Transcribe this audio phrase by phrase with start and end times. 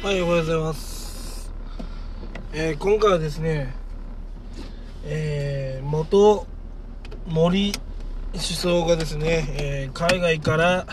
[0.00, 1.52] はい、おはようございます。
[2.52, 3.74] えー今回はですね、
[5.04, 6.46] えー元
[7.26, 7.72] 森
[8.30, 10.86] 首相がですね、えー海外から、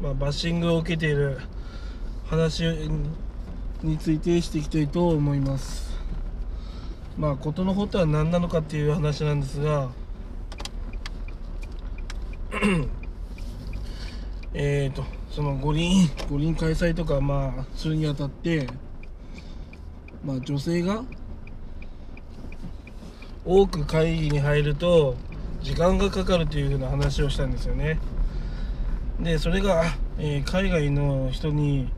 [0.00, 1.38] まあ、バッシングを受けている
[2.26, 2.64] 話
[3.84, 5.96] についてしていきたいと思います。
[7.16, 9.92] まあ、事の発端は何なのかっていう話なんですが、
[14.52, 18.68] えーとその五輪五輪開催とかまあするにあたって
[20.22, 21.02] まあ女性が
[23.44, 25.16] 多く会議に入ると
[25.62, 27.98] 時間がかかるというふうな話をしたんですよね。
[29.20, 29.84] でそれが、
[30.18, 31.90] えー海外の人に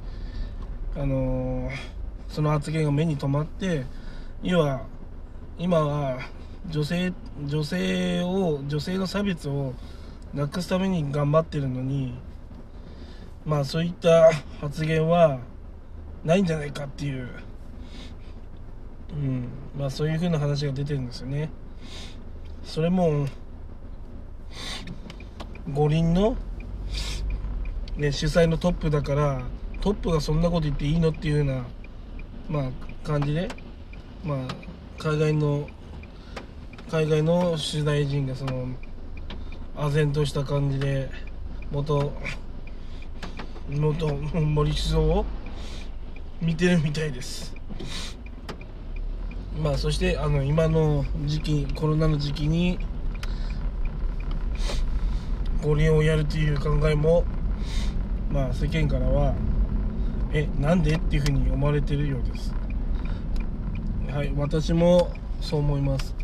[0.94, 1.94] あのー
[2.28, 3.84] その発言が目に留まって
[4.42, 4.82] 要は
[5.56, 6.18] 今は
[6.68, 7.12] 女性
[7.46, 9.72] 女性を女性の差別を
[10.32, 12.14] なくすために頑張ってるのに
[13.44, 15.38] まあそういった発言は
[16.24, 17.28] ないんじゃないかっていう、
[19.12, 21.50] うん、まあそういうふうな話が出てるんですよね。
[22.64, 23.26] それも
[25.72, 26.36] 五輪の、
[27.96, 29.42] ね、主催のトップだから
[29.80, 31.64] トップがそんなこと言っていいのっていうような、
[32.48, 33.48] まあ、感じで、
[34.24, 34.38] まあ、
[34.98, 35.68] 海外の
[36.90, 38.68] 海外の取材陣がその
[39.76, 41.10] 唖然とした感じで
[41.70, 42.12] 元
[43.68, 45.24] 元森首相を
[46.40, 47.54] 見てるみたいです。
[49.60, 52.78] まあそしてあの今の時期コロナの時期に
[55.62, 57.24] 五輪をやるという考えも
[58.30, 59.34] まあ世間からは
[60.32, 62.52] えなんでっていうふうに思われてるようです。
[64.10, 66.14] はい私もそう思います。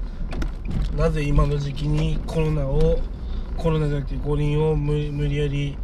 [0.97, 2.98] なぜ今の時期にコロナを
[3.56, 5.78] コロナじゃなくて五輪を無無理やり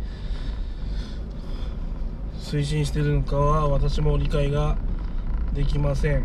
[2.46, 4.76] 推進しているのかは私も理解が
[5.52, 6.24] できません。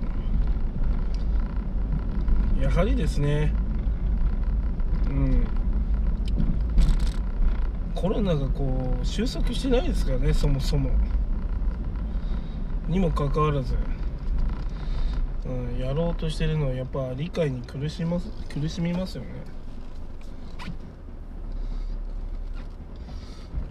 [2.61, 3.51] やはりですね
[5.09, 5.47] うん。
[7.95, 10.91] コロナがこう収束してないですからねそもそも。
[12.87, 13.75] にもかかわらず、
[15.47, 19.29] うん、やろうとしてるのはやっぱ理解に苦します苦しみますよね。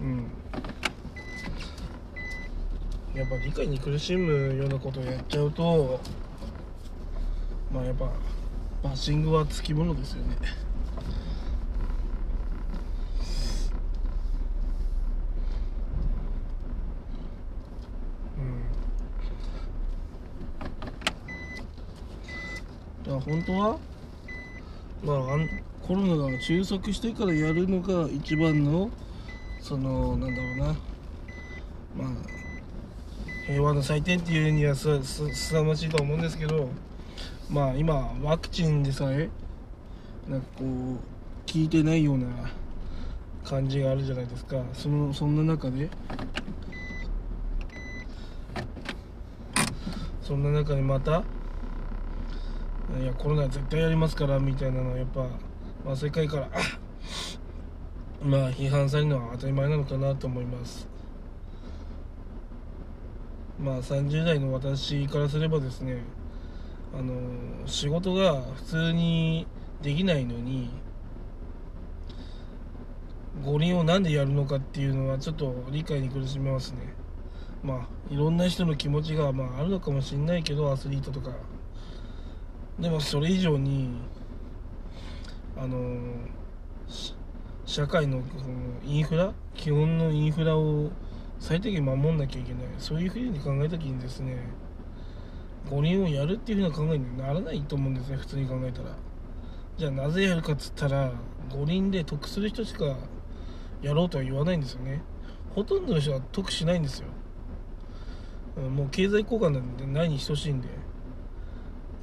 [0.01, 0.40] うん。
[3.13, 5.99] やっぱ理解に苦しむようなことをやっちゃうと
[7.71, 8.05] まあやっぱ
[8.83, 10.37] バッシングはつきものですよね。
[18.37, 18.63] うん。
[23.03, 23.79] だから本当は
[25.03, 25.47] まああん
[25.81, 28.89] コロナが収束してからやるのが一番の
[29.59, 30.65] そのなんだろうな。
[31.95, 32.40] まあ
[33.51, 36.69] 平和の祭典っていうにはすすすさまじいと思うんですけど
[37.49, 39.29] まあ今ワクチンでさえ
[40.29, 40.99] なんかこう効
[41.55, 42.27] いてないような
[43.43, 44.63] 感じがあるじゃないですか。
[44.71, 45.89] そのそんな中で
[50.21, 51.23] そんな中でまた
[53.01, 55.25] いやコロナ絶対やりますからみたいなのはやっぱ、
[55.83, 56.49] まあ、世界から
[58.23, 61.00] まあ批判されるのは当たり前なのかなと思います。
[63.61, 66.01] まあ30代の私からすればですね
[66.93, 67.13] あの
[67.67, 69.47] 仕事が普通に
[69.81, 70.69] できないのに
[73.43, 76.93] 五輪をなんでやるのかっていうのはちょっと理解に苦しめますね。
[77.63, 81.31] まあいろんな人の気持ちが、まあ、あるのかもしれないけどアスリートとか。
[82.79, 83.89] でもそれ以上に
[85.55, 85.77] あの
[87.65, 88.21] 社会の
[88.83, 89.33] インフラ？
[89.55, 90.89] 基本のインフラを
[91.41, 92.63] 最低限守んなきゃいけない。
[92.77, 94.37] そういうふうに考えた時にですね
[95.71, 98.95] 五輪をやるっていうふうな考えにならないと思うんですね普通に考えたら。
[99.75, 101.11] じゃあなぜやるかっつったら
[101.49, 102.95] 五輪で得する人しか
[103.81, 105.01] やろうとは言わないんですよね。
[105.55, 107.07] ほとんどの人は得しないんですよ。
[108.69, 110.67] もう経済効果なんてないに等しいんで。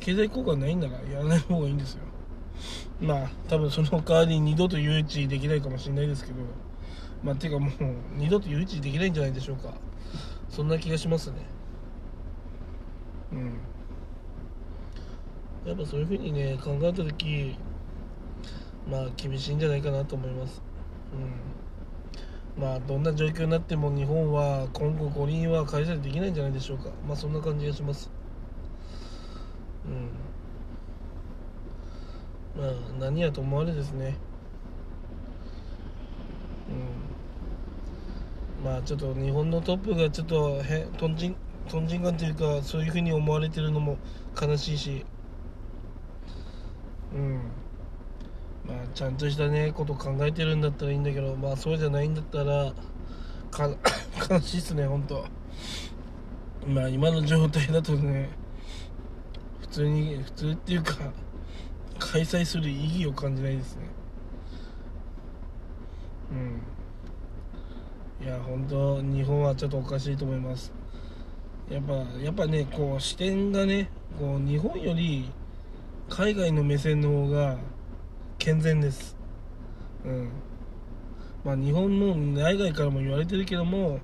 [0.01, 2.01] 経済効果ないんならやらない方がいいんですよ。
[3.01, 6.41] まあ多分その代わりに二度と誘致できないかもしれないですけど。
[7.23, 7.73] まあていうかもう
[8.17, 9.75] 二度と誘致できないんじゃないでしょうか。
[10.49, 11.37] そんな気がしますね。
[13.33, 13.59] うん。
[15.69, 17.57] やっぱそういうふうにね考えた時
[18.91, 20.63] まあ厳しいんじゃないかなと思います。
[22.57, 22.63] うん。
[22.63, 26.91] まあどんな状況になっても日本は今後五輪は開催できないんじゃないでしょうか。
[27.07, 28.11] まあそんな感じがします。
[29.87, 29.91] う
[32.61, 32.63] ん。
[32.63, 34.17] まあ何やと思われですね。
[36.69, 36.98] うん。
[38.65, 41.37] まあちょっと日本のトップがちょっとへとんちん
[41.69, 43.99] とんちんかんというかそういうふうに思われてるのも
[44.41, 45.05] 悲しいし。
[47.15, 47.41] うん。
[48.67, 52.73] まあちゃんとしたねこと考えてるんだったらいいんだけどまあそうじゃないんだったら
[53.51, 53.71] か
[54.31, 55.25] 悲しいっすね本当。
[56.67, 58.29] まあ今の状態だとね
[59.61, 60.95] 普通に普通っていうか
[61.99, 63.83] 開催する意義を感じないですね。
[66.33, 66.61] うん。
[68.21, 70.73] いや本当日本はちょっとおかしいと思います。
[71.71, 75.31] やっぱやっぱねこう視点がねこう日本より
[76.09, 77.59] 海外の目線の方が
[78.39, 79.17] 健全です。
[80.05, 80.31] うん。
[81.45, 84.01] まあ日本の内外からも言われてるけども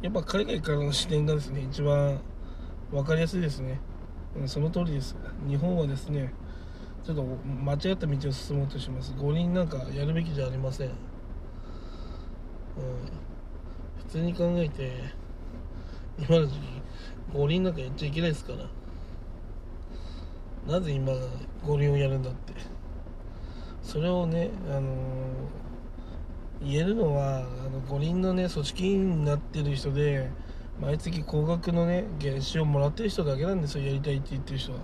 [0.00, 2.20] やっぱ海外からの視点がですね一番
[2.90, 3.80] 分かりやすいですね、
[4.36, 5.14] うん、その通りです。
[5.48, 6.34] 日本はですね
[7.04, 9.14] ちょっと間違った道を進もうとします。
[9.16, 10.94] 五輪なんかやるべきじゃありません、うん、
[14.12, 14.92] 通に考えて
[16.18, 16.82] 今の時期
[17.32, 18.68] 五輪なんかやっちゃいけないですから。
[20.70, 21.12] なぜ今
[21.64, 22.52] 五輪をやるんだって。
[23.82, 24.84] それをね、あのー、
[26.62, 30.28] 言えるのはあの五輪のね組織委員になってる人で
[30.78, 33.86] 毎月高額のね原資をもらってる人だけなんですよ。
[33.86, 34.78] やりたいって言ってる人は。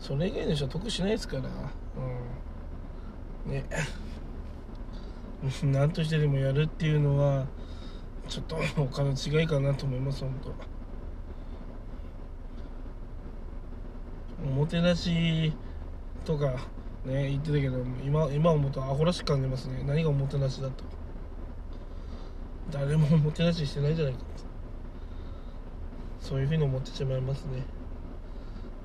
[0.00, 1.44] それ以外の人は得しないですから。
[1.44, 1.46] う
[3.48, 3.52] ん。
[3.52, 3.64] ね。
[5.62, 7.46] 何としてでもやるっていうのは
[8.28, 10.54] ちょっと他の違いかなと思います本当。
[14.44, 15.52] おもてなし
[16.24, 16.52] とか
[17.04, 19.82] ね言ってたけど今今思うとアホらしく感じますね。
[19.86, 20.84] 何がおもてなしだと。
[22.70, 24.20] 誰もおもてなししてないんじゃないか。
[26.20, 27.62] そういうふうに思ってしまいますね。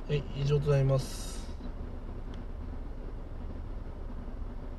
[0.08, 1.41] はい以上となります。